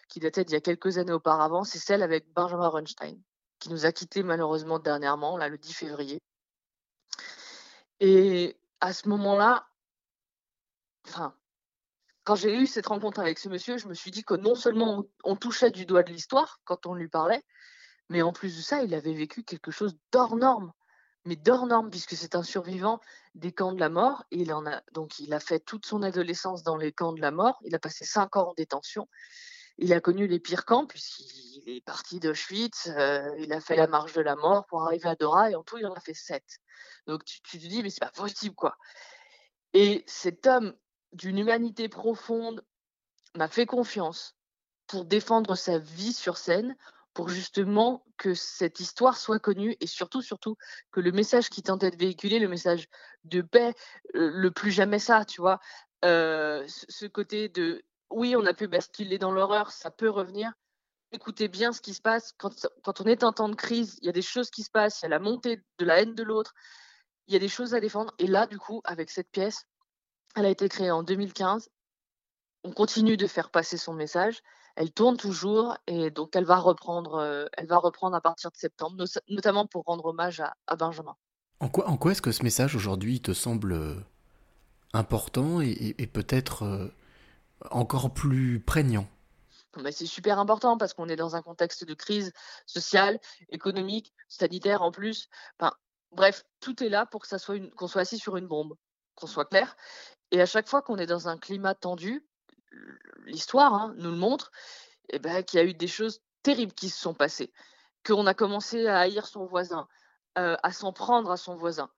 qui 0.09 0.21
datait 0.21 0.45
d'il 0.45 0.55
y 0.55 0.57
a 0.57 0.61
quelques 0.61 0.99
années 0.99 1.13
auparavant, 1.13 1.65
c'est 1.65 1.79
celle 1.79 2.03
avec 2.03 2.33
Benjamin 2.33 2.69
Runstein, 2.69 3.17
qui 3.59 3.71
nous 3.71 3.87
a 3.87 3.93
quittés 3.93 4.23
malheureusement 4.23 4.79
dernièrement, 4.79 5.37
là, 5.37 5.49
le 5.49 5.59
10 5.59 5.73
février. 5.73 6.21
Et 8.01 8.59
à 8.81 8.93
ce 8.93 9.09
moment-là, 9.09 9.69
enfin, 11.07 11.35
quand 12.29 12.35
j'ai 12.35 12.55
eu 12.55 12.67
cette 12.67 12.89
rencontre 12.89 13.21
avec 13.21 13.39
ce 13.39 13.49
monsieur, 13.49 13.79
je 13.79 13.89
me 13.89 13.95
suis 13.95 14.11
dit 14.11 14.23
que 14.23 14.35
non 14.35 14.55
seulement 14.55 15.07
on, 15.25 15.35
touchait 15.35 15.71
du 15.71 15.87
doigt 15.87 16.03
de 16.03 16.13
l'histoire 16.13 16.61
quand 16.65 16.85
on 16.85 16.93
lui 16.93 17.09
parlait, 17.09 17.43
mais 18.11 18.21
en 18.21 18.35
plus 18.35 18.55
de 18.55 18.61
ça, 18.61 18.83
il 18.83 18.93
avait 18.93 19.15
vécu 19.15 19.45
quelque 19.45 19.71
chose 19.71 19.97
d'hors 20.13 20.37
norme, 20.37 20.75
mais 21.25 21.37
d'hors 21.37 21.67
norme, 21.67 21.89
puisque 21.89 22.13
c'est 22.17 22.35
un 22.35 22.43
survivant 22.43 23.01
des 23.35 23.51
camps 23.51 23.73
de 23.73 23.81
la 23.81 23.89
mort. 23.89 24.25
Il 24.31 24.53
en 24.53 24.67
a 24.67 24.83
donc 24.93 25.19
il 25.21 25.33
a 25.33 25.41
fait 25.41 25.59
toute 25.59 25.87
son 25.87 26.03
adolescence 26.03 26.63
dans 26.63 26.77
les 26.77 26.93
camps 26.93 27.15
de 27.15 27.21
la 27.23 27.31
mort. 27.31 27.59
Il 27.65 27.75
a 27.75 27.79
passé 27.79 28.05
cinq 28.05 28.37
ans 28.37 28.51
en 28.51 28.55
détention. 28.55 29.09
Il 29.79 29.95
a 29.95 30.01
connu 30.03 30.27
les 30.27 30.39
pires 30.39 30.67
camps 30.67 30.85
puisqu'il 30.85 31.63
est 31.67 31.81
parti 31.83 32.21
d'Auschwitz. 32.21 32.89
Euh, 32.89 33.27
il 33.39 33.55
a 33.55 33.63
fait 33.63 33.77
la 33.77 33.87
marche 33.87 34.13
de 34.13 34.21
la 34.21 34.37
mort 34.37 34.67
pour 34.67 34.85
arriver 34.85 35.09
à 35.09 35.15
Dora 35.15 35.51
et 35.51 35.55
en 35.55 35.63
tout 35.63 35.79
il 35.79 35.87
en 35.87 35.95
a 35.95 36.01
fait 36.01 36.13
sept. 36.13 36.59
Donc 37.07 37.25
tu 37.25 37.41
te 37.41 37.57
dis 37.57 37.83
mais 37.83 37.89
c'est 37.89 38.01
pas 38.01 38.11
possible 38.11 38.55
quoi. 38.55 38.77
Et 39.73 40.05
cet 40.07 40.47
homme 40.47 40.75
d'une 41.13 41.39
humanité 41.39 41.89
profonde, 41.89 42.65
m'a 43.37 43.49
fait 43.49 43.67
confiance 43.67 44.37
pour 44.87 45.05
défendre 45.05 45.55
sa 45.55 45.79
vie 45.79 46.13
sur 46.13 46.39
scène, 46.39 46.77
pour 47.15 47.29
justement 47.29 48.05
que 48.17 48.35
cette 48.35 48.81
histoire 48.81 49.17
soit 49.17 49.39
connue 49.39 49.77
et 49.81 49.87
surtout, 49.87 50.23
surtout, 50.23 50.57
que 50.93 51.01
le 51.01 51.13
message 51.13 51.51
qui 51.51 51.63
tentait 51.63 51.91
de 51.91 51.97
véhiculer, 51.97 52.39
le 52.39 52.49
message 52.49 52.89
de 53.25 53.43
paix, 53.43 53.75
euh, 54.15 54.31
le 54.33 54.51
plus 54.51 54.71
jamais 54.71 54.99
ça, 54.99 55.25
tu 55.25 55.41
vois, 55.41 55.61
euh, 56.05 56.65
ce 56.67 57.07
côté 57.07 57.49
de 57.49 57.83
oui, 58.11 58.37
on 58.37 58.47
a 58.47 58.55
pu 58.55 58.69
basculer 58.69 59.19
dans 59.19 59.33
l'horreur, 59.33 59.71
ça 59.71 59.91
peut 59.91 60.09
revenir. 60.09 60.53
Écoutez 61.13 61.49
bien 61.49 61.73
ce 61.73 61.81
qui 61.81 61.95
se 61.95 62.01
passe. 62.01 62.33
Quand, 62.39 62.67
quand 62.83 63.01
on 63.01 63.05
est 63.05 63.25
en 63.25 63.33
temps 63.33 63.49
de 63.49 63.55
crise, 63.55 63.99
il 64.01 64.07
y 64.07 64.09
a 64.09 64.13
des 64.13 64.23
choses 64.23 64.51
qui 64.51 64.63
se 64.63 64.71
passent, 64.71 65.01
il 65.01 65.05
y 65.05 65.07
a 65.07 65.11
la 65.11 65.19
montée 65.19 65.63
de 65.79 65.85
la 65.85 66.01
haine 66.01 66.15
de 66.15 66.23
l'autre, 66.23 66.55
il 67.27 67.35
y 67.35 67.37
a 67.37 67.41
des 67.41 67.49
choses 67.49 67.75
à 67.75 67.81
défendre. 67.81 68.15
Et 68.19 68.27
là, 68.27 68.47
du 68.47 68.59
coup, 68.59 68.81
avec 68.85 69.11
cette 69.11 69.31
pièce, 69.31 69.65
elle 70.37 70.47
a 70.47 70.51
été 70.51 70.69
créée 70.69 70.91
en 70.91 71.03
2015. 71.03 71.71
On 72.65 72.73
continue 72.73 73.17
de 73.17 73.27
faire 73.27 73.51
passer 73.51 73.77
son 73.77 73.95
message. 73.95 74.43
Elle 74.77 74.93
tourne 74.93 75.17
toujours 75.17 75.77
et 75.89 76.11
donc 76.11 76.37
elle 76.37 76.45
va 76.45 76.59
reprendre, 76.59 77.17
euh, 77.17 77.47
elle 77.57 77.67
va 77.67 77.79
reprendre 77.79 78.15
à 78.15 78.21
partir 78.21 78.51
de 78.53 78.57
septembre, 78.57 79.05
notamment 79.29 79.67
pour 79.67 79.85
rendre 79.85 80.07
hommage 80.07 80.41
à, 80.41 80.77
Benjamin. 80.77 81.17
En 81.59 81.69
quoi, 81.69 81.89
en 81.89 81.97
quoi 81.97 82.13
est-ce 82.13 82.23
que 82.23 82.31
ce 82.31 82.45
message 82.45 82.77
aujourd'hui 82.77 83.21
te 83.21 83.33
semble 83.33 83.73
euh, 83.73 83.97
important 84.93 85.61
et, 85.61 85.95
peut-être 86.07 86.63
euh, 86.63 86.95
encore 87.73 88.15
plus 88.15 88.61
prégnant? 88.61 89.09
C'est 89.91 90.07
super 90.07 90.39
important 90.39 90.79
parce 90.79 90.95
qu'on 90.95 91.09
est 91.09 91.17
dans 91.17 91.35
un 91.35 91.43
contexte 91.43 91.85
de 91.85 91.95
crise 91.95 92.33
sociale, 92.67 93.19
économique, 93.51 94.13
sanitaire 94.29 94.83
en 94.83 94.93
plus. 94.93 95.29
Enfin, 95.59 95.73
bref, 96.13 96.45
tout 96.61 96.83
est 96.85 96.89
là 96.89 97.05
pour 97.07 97.23
que 97.23 97.29
ça 97.29 97.39
soit 97.39 97.59
qu'on 97.75 97.89
soit 97.89 98.03
assis 98.03 98.19
sur 98.19 98.37
une 98.37 98.47
bombe, 98.47 98.75
qu'on 99.17 99.27
soit 99.27 99.45
clair. 99.45 99.77
Et 100.31 100.41
à 100.41 100.47
chaque 100.47 100.69
fois 100.69 100.83
qu'on 100.83 100.99
est 100.99 101.07
dans 101.07 101.29
un 101.29 101.39
climat 101.39 101.75
tendu, 101.75 102.27
l'histoire 103.25 103.75
hein, 103.75 103.95
nous 103.97 104.11
le 104.11 104.17
montre, 104.17 104.51
eh 105.11 105.19
ben, 105.19 105.43
qu'il 105.43 105.59
y 105.59 105.63
a 105.63 105.67
eu 105.67 105.75
des 105.75 105.87
choses 105.87 106.21
terribles 106.43 106.73
qui 106.73 106.91
se 106.91 107.01
sont 107.01 107.15
passées, 107.15 107.53
qu'on 108.07 108.27
a 108.27 108.35
commencé 108.35 108.87
à 108.87 108.99
haïr 108.99 109.27
son 109.27 109.45
voisin, 109.47 109.89
à 110.35 110.73
s'en 110.73 110.93
prendre 110.93 111.31
à 111.31 111.37
son 111.37 111.57
voisin. 111.57 111.91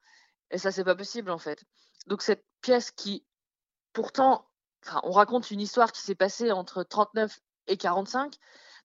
Et 0.51 0.59
ça, 0.59 0.73
c'est 0.73 0.85
pas 0.85 0.95
possible 0.95 1.31
en 1.31 1.39
fait. 1.39 1.65
Donc 2.07 2.23
cette 2.23 2.45
pièce 2.63 2.91
qui, 2.91 3.25
pourtant, 3.93 4.47
on 5.03 5.11
raconte 5.11 5.51
une 5.51 5.61
histoire 5.61 5.93
qui 5.93 6.01
s'est 6.01 6.15
passée 6.15 6.53
entre 6.53 6.83
39 6.83 7.39
et 7.67 7.77
45. 7.77 8.35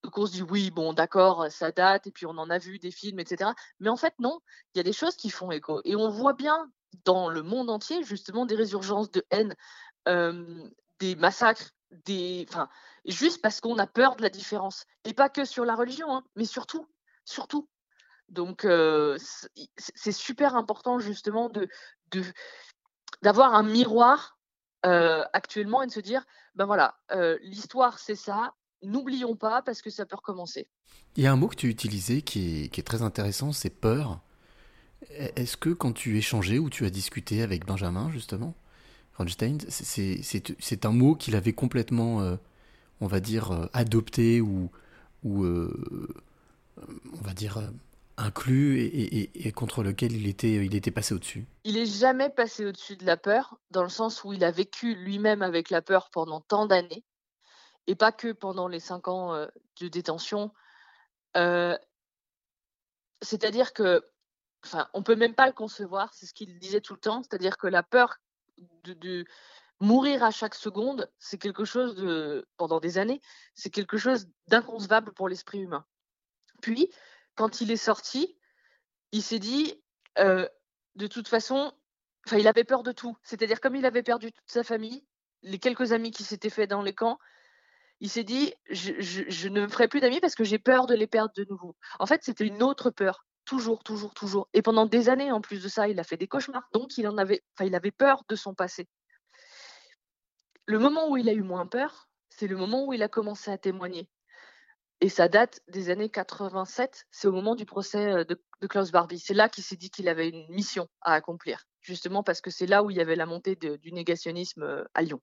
Donc 0.04 0.18
on 0.18 0.25
se 0.25 0.34
dit 0.34 0.42
oui, 0.42 0.72
bon, 0.72 0.94
d'accord, 0.94 1.50
ça 1.50 1.72
date, 1.72 2.08
et 2.08 2.12
puis 2.12 2.25
on 2.25 2.38
en 2.38 2.50
a 2.50 2.58
vu 2.58 2.78
des 2.80 2.92
films, 2.92 3.20
etc. 3.20 3.52
Mais 3.80 3.90
en 3.90 3.96
fait, 3.96 4.14
non, 4.20 4.40
il 4.74 4.80
y 4.80 4.82
a 4.82 4.84
des 4.84 4.94
choses 4.94 5.16
qui 5.16 5.30
font 5.30 5.52
écho. 5.52 5.82
Et 5.86 5.96
on 5.96 6.10
voit 6.10 6.34
bien 6.34 6.70
dans 7.06 7.30
le 7.30 7.44
monde 7.44 7.70
entier, 7.70 8.04
justement, 8.04 8.46
des 8.46 8.56
résurgences 8.56 9.10
de 9.12 9.24
haine, 9.32 9.56
des 11.00 11.16
massacres, 11.16 11.70
des, 12.06 12.46
enfin, 12.50 12.68
juste 13.06 13.42
parce 13.42 13.62
qu'on 13.62 13.78
a 13.78 13.88
peur 13.88 14.16
de 14.16 14.24
la 14.24 14.30
différence. 14.30 14.86
Et 15.06 15.14
pas 15.14 15.30
que 15.30 15.46
sur 15.46 15.64
la 15.64 15.76
religion, 15.76 16.14
hein, 16.14 16.24
mais 16.36 16.46
surtout, 16.46 16.88
surtout. 17.24 17.70
Donc, 18.28 18.68
c'est 19.78 20.12
super 20.12 20.56
important, 20.56 21.00
justement, 21.00 21.52
d'avoir 23.22 23.54
un 23.54 23.64
miroir 23.64 24.38
actuellement 24.84 25.84
et 25.84 25.88
de 25.88 25.92
se 25.92 26.00
dire, 26.00 26.26
ben 26.56 26.66
voilà, 26.66 26.98
l'histoire, 27.42 28.00
c'est 28.00 28.16
ça, 28.16 28.54
n'oublions 28.82 29.36
pas 29.36 29.62
parce 29.62 29.82
que 29.82 29.90
ça 29.90 30.06
peut 30.06 30.16
recommencer. 30.16 30.68
Il 31.16 31.24
y 31.24 31.28
a 31.28 31.32
un 31.32 31.36
mot 31.36 31.48
que 31.48 31.56
tu 31.56 31.70
utilisais 31.70 32.22
qui 32.22 32.66
est 32.66 32.86
très 32.86 33.02
intéressant, 33.02 33.52
c'est 33.52 33.70
peur. 33.70 34.22
Est-ce 35.10 35.58
que 35.58 35.70
quand 35.70 35.94
tu 35.94 36.18
échangeais 36.18 36.60
ou 36.60 36.70
tu 36.70 36.86
as 36.86 36.90
discuté 36.90 37.42
avec 37.42 37.66
Benjamin, 37.66 38.10
justement, 38.12 38.56
Ronstein, 39.18 39.58
c'est 39.70 40.86
un 40.86 40.92
mot 40.92 41.16
qu'il 41.16 41.36
avait 41.36 41.54
complètement, 41.54 42.22
euh, 42.22 42.36
on 43.02 43.08
va 43.08 43.20
dire, 43.20 43.52
euh, 43.52 43.66
adopté 43.74 44.42
ou, 44.42 44.70
euh, 45.26 45.72
on 46.78 47.22
va 47.22 47.34
dire, 47.34 47.72
inclus 48.18 48.80
et, 48.82 49.52
contre 49.52 49.84
lequel 49.84 50.12
il 50.14 50.28
était, 50.28 50.66
il 50.66 50.76
était 50.76 50.92
passé 50.92 51.14
au-dessus? 51.14 51.46
Il 51.64 51.78
est 51.78 51.86
jamais 51.86 52.30
passé 52.30 52.66
au-dessus 52.66 52.98
de 52.98 53.06
la 53.06 53.18
peur, 53.18 53.58
dans 53.72 53.84
le 53.84 53.90
sens 53.90 54.24
où 54.24 54.34
il 54.34 54.44
a 54.44 54.52
vécu 54.52 54.96
lui-même 54.96 55.42
avec 55.42 55.70
la 55.70 55.82
peur 55.82 56.10
pendant 56.12 56.42
tant 56.42 56.66
d'années, 56.66 57.04
et 57.88 57.96
pas 57.96 58.12
que 58.12 58.34
pendant 58.34 58.68
les 58.68 58.80
cinq 58.80 59.08
ans 59.08 59.48
de 59.80 59.88
détention. 59.88 60.52
C'est-à-dire 63.22 63.74
que 63.74 64.04
enfin, 64.65 64.88
on 64.93 65.03
peut 65.03 65.15
même 65.15 65.36
pas 65.36 65.48
le 65.48 65.53
concevoir, 65.53 66.13
c'est 66.13 66.25
ce 66.25 66.34
qu'il 66.34 66.57
disait 66.60 66.81
tout 66.81 66.93
le 66.93 67.00
temps, 67.00 67.22
c'est-à-dire 67.24 67.57
que 67.57 67.67
la 67.67 67.84
peur 67.84 68.17
de, 68.84 69.25
mourir 69.79 70.24
à 70.24 70.31
chaque 70.31 70.55
seconde, 70.55 71.10
c'est 71.19 71.38
quelque 71.38 71.65
chose 71.65 71.95
pendant 72.57 72.79
des 72.79 72.98
années, 72.98 73.22
c'est 73.53 73.69
quelque 73.69 73.98
chose 73.98 74.27
d'inconcevable 74.48 75.13
pour 75.13 75.27
l'esprit 75.27 75.60
humain. 75.60 75.86
Puis, 76.62 76.89
quand 77.36 77.62
il 77.62 77.72
est 77.72 77.77
sorti, 77.77 78.38
il 79.12 79.22
s'est 79.22 79.39
dit, 79.39 79.84
euh, 80.17 80.48
de 80.95 81.07
toute 81.07 81.27
façon, 81.27 81.74
il 82.31 82.48
avait 82.48 82.63
peur 82.63 82.84
de 82.84 82.93
tout. 82.93 83.17
C'est-à-dire, 83.22 83.60
comme 83.60 83.75
il 83.75 83.86
avait 83.86 84.03
perdu 84.03 84.31
toute 84.31 84.50
sa 84.50 84.63
famille, 84.63 85.05
les 85.41 85.60
quelques 85.60 85.91
amis 85.91 86.12
qui 86.12 86.24
s'étaient 86.24 86.50
faits 86.50 86.69
dans 86.69 86.81
les 86.81 86.95
camps, 86.95 87.19
il 88.00 88.10
s'est 88.10 88.24
dit, 88.24 88.53
je, 88.69 88.93
je 89.00 89.50
ne 89.50 89.62
me 89.62 89.67
ferai 89.67 89.88
plus 89.88 90.00
d'amis 90.00 90.19
parce 90.22 90.36
que 90.36 90.43
j'ai 90.43 90.60
peur 90.60 90.88
de 90.88 90.95
les 90.95 91.07
perdre 91.07 91.34
de 91.36 91.45
nouveau. 91.50 91.75
En 92.00 92.05
fait, 92.05 92.24
c'était 92.24 92.48
une 92.48 92.63
autre 92.63 92.89
peur. 92.89 93.25
Toujours, 93.46 93.84
toujours, 93.84 94.14
toujours. 94.14 94.48
Et 94.54 94.62
pendant 94.62 94.86
des 94.86 95.10
années, 95.10 95.32
en 95.32 95.40
plus 95.40 95.62
de 95.64 95.68
ça, 95.70 95.88
il 95.88 96.00
a 96.00 96.04
fait 96.04 96.18
des 96.18 96.28
cauchemars. 96.28 96.68
Donc, 96.74 96.98
il 96.98 97.08
en 97.08 97.18
avait, 97.18 97.44
enfin, 97.54 97.66
il 97.66 97.75
avait 97.75 97.92
peur 97.92 98.24
de 98.28 98.36
son 98.36 98.56
passé. 98.56 98.88
Le 100.66 100.80
moment 100.80 101.10
où 101.10 101.18
il 101.18 101.30
a 101.30 101.34
eu 101.34 101.44
moins 101.44 101.68
peur, 101.68 102.10
c'est 102.30 102.48
le 102.48 102.58
moment 102.58 102.86
où 102.86 102.94
il 102.94 103.04
a 103.04 103.08
commencé 103.08 103.52
à 103.52 103.58
témoigner. 103.58 104.10
Et 105.02 105.10
ça 105.10 105.28
date 105.28 105.60
des 105.68 105.90
années 105.90 106.10
87. 106.10 107.06
C'est 107.12 107.28
au 107.28 107.32
moment 107.32 107.56
du 107.56 107.66
procès 107.66 108.12
euh, 108.12 108.24
de, 108.24 108.40
Klaus 108.68 108.92
Barbie. 108.92 109.20
C'est 109.20 109.34
là 109.34 109.50
qu'il 109.50 109.64
s'est 109.64 109.75
dit 109.75 109.92
qu'il 109.92 110.08
avait 110.08 110.30
une 110.30 110.48
mission 110.50 110.88
à 111.02 111.14
accomplir. 111.14 111.66
Justement 111.82 112.24
parce 112.24 112.42
que 112.42 112.50
c'est 112.50 112.66
là 112.66 112.82
où 112.84 112.90
il 112.90 112.98
y 112.98 113.02
avait 113.02 113.16
la 113.16 113.28
montée 113.28 113.56
du 113.56 113.92
négationnisme 113.92 114.64
euh, 114.64 114.84
à 114.96 115.04
Lyon. 115.04 115.22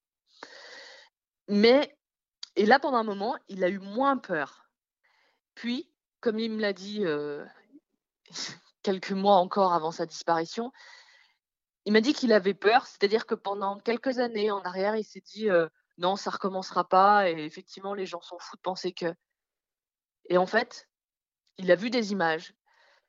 Mais, 1.49 1.97
et 2.55 2.67
là, 2.67 2.79
pendant 2.79 2.99
un 2.99 3.03
moment, 3.03 3.37
il 3.49 3.65
a 3.65 3.69
eu 3.69 3.81
moins 3.81 4.17
peur. 4.17 4.71
Puis, 5.57 5.91
comme 6.21 6.39
il 6.39 6.53
me 6.53 6.61
l'a 6.61 6.73
dit 6.73 7.05
euh, 7.05 7.45
quelques 8.83 9.13
mois 9.13 9.37
encore 9.37 9.73
avant 9.73 9.91
sa 9.91 10.07
disparition, 10.07 10.73
il 11.85 11.93
m'a 11.93 12.01
dit 12.01 12.15
qu'il 12.15 12.33
avait 12.33 12.55
peur, 12.55 12.87
c'est-à-dire 12.87 13.27
que 13.27 13.35
pendant 13.35 13.79
quelques 13.79 14.19
années 14.19 14.51
en 14.51 14.61
arrière, 14.63 14.97
il 14.97 15.05
s'est 15.05 15.21
dit 15.21 15.49
non, 15.99 16.17
ça 16.17 16.31
recommencera 16.31 16.89
pas, 16.89 17.29
et 17.29 17.45
effectivement, 17.45 17.95
les 17.95 18.07
gens 18.07 18.21
sont 18.21 18.39
fous 18.39 18.57
de 18.57 18.63
penser 18.63 18.93
que. 18.93 19.15
Et 20.29 20.39
en 20.39 20.47
fait, 20.47 20.89
il 21.59 21.71
a 21.71 21.75
vu 21.75 21.91
des 21.91 22.13
images, 22.13 22.55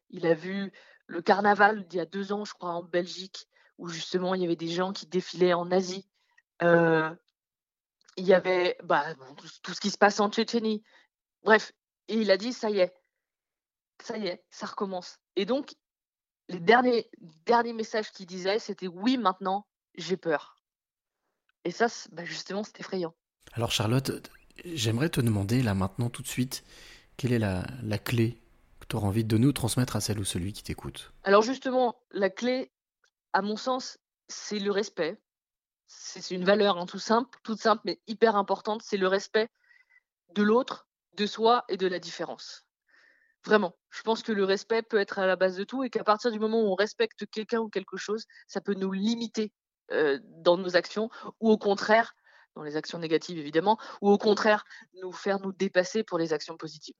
il 0.10 0.26
a 0.26 0.34
vu 0.34 0.72
le 1.08 1.22
carnaval 1.22 1.88
d'il 1.88 1.98
y 1.98 2.02
a 2.02 2.06
deux 2.06 2.34
ans, 2.34 2.46
je 2.46 2.54
crois, 2.54 2.72
en 2.72 2.84
Belgique, 2.84 3.48
où 3.78 3.88
justement 3.88 4.36
il 4.36 4.42
y 4.42 4.46
avait 4.46 4.56
des 4.56 4.68
gens 4.68 4.94
qui 4.94 5.08
défilaient 5.08 5.54
en 5.54 5.72
Asie. 5.72 6.08
il 6.62 7.18
y 8.18 8.34
avait 8.34 8.78
bah, 8.84 9.16
tout 9.64 9.74
ce 9.74 9.82
qui 9.82 9.90
se 9.90 9.98
passe 9.98 10.20
en 10.20 10.30
Tchétchénie. 10.30 10.84
Bref, 11.44 11.74
et 12.08 12.16
il 12.16 12.32
a 12.32 12.38
dit 12.38 12.54
ça 12.54 12.70
y 12.70 12.80
est, 12.80 12.94
ça 14.04 14.18
y 14.18 14.28
est, 14.28 14.44
ça 14.50 14.66
recommence. 14.66 15.18
Et 15.36 15.46
donc, 15.46 15.74
les 16.50 16.60
derniers, 16.60 17.10
derniers 17.46 17.74
messages 17.74 18.12
qu'il 18.12 18.26
disait, 18.26 18.60
c'était 18.60 18.88
oui, 18.88 19.18
maintenant, 19.18 19.66
j'ai 19.96 20.18
peur. 20.18 20.58
Et 21.64 21.72
ça, 21.72 21.88
bah, 22.12 22.26
justement, 22.26 22.64
c'est 22.64 22.80
effrayant. 22.80 23.16
Alors, 23.54 23.72
Charlotte, 23.72 24.12
j'aimerais 24.66 25.10
te 25.10 25.22
demander, 25.22 25.64
là, 25.64 25.74
maintenant, 25.74 26.10
tout 26.10 26.22
de 26.22 26.28
suite, 26.28 26.64
quelle 27.18 27.32
est 27.32 27.40
la, 27.40 27.66
la 27.82 27.98
clé 27.98 28.42
que 28.80 28.88
tu 28.88 28.96
auras 28.96 29.08
envie 29.08 29.24
de 29.24 29.38
ou 29.38 29.54
transmettre 29.54 29.96
à 29.96 30.02
celle 30.02 30.20
ou 30.20 30.26
celui 30.26 30.52
qui 30.52 30.64
t'écoute? 30.64 31.14
Alors, 31.24 31.42
justement, 31.42 32.02
la 32.12 32.30
clé, 32.30 32.72
à 33.32 33.42
mon 33.42 33.56
sens, 33.56 33.98
c'est 34.28 34.60
le 34.60 34.72
respect. 34.72 35.18
C'est 35.88 36.32
une 36.32 36.44
valeur 36.44 36.78
hein, 36.78 36.86
tout 36.86 37.00
simple, 37.00 37.40
toute 37.44 37.62
simple, 37.62 37.84
mais 37.86 38.02
hyper 38.08 38.36
importante. 38.36 38.82
C'est 38.84 38.98
le 38.98 39.08
respect 39.08 39.48
de 40.34 40.44
l'autre, 40.44 40.88
de 41.16 41.26
soi 41.26 41.64
et 41.70 41.78
de 41.78 41.88
la 41.88 42.00
différence. 42.00 42.63
Vraiment. 43.46 43.76
Je 43.90 44.02
pense 44.02 44.24
que 44.24 44.32
le 44.32 44.44
respect 44.44 44.82
peut 44.82 45.00
être 45.00 45.20
à 45.20 45.28
la 45.28 45.36
base 45.36 45.56
de 45.56 45.64
tout 45.64 45.84
et 45.84 45.90
qu'à 45.90 46.04
partir 46.04 46.32
du 46.32 46.40
moment 46.40 46.62
où 46.62 46.72
on 46.72 46.76
respecte 46.76 47.26
quelqu'un 47.30 47.60
ou 47.60 47.70
quelque 47.70 47.98
chose, 47.98 48.26
ça 48.48 48.62
peut 48.62 48.74
nous 48.74 48.92
limiter 48.92 49.52
dans 49.90 50.58
nos 50.58 50.76
actions 50.76 51.10
ou 51.40 51.52
au 51.52 51.58
contraire, 51.58 52.16
dans 52.56 52.64
les 52.64 52.78
actions 52.78 53.00
négatives 53.00 53.38
évidemment, 53.38 53.78
ou 54.02 54.10
au 54.10 54.18
contraire, 54.18 54.64
nous 55.02 55.12
faire 55.12 55.40
nous 55.40 55.52
dépasser 55.52 56.04
pour 56.04 56.18
les 56.18 56.34
actions 56.34 56.58
positives. 56.58 56.96